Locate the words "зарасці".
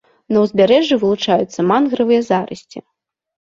2.33-2.79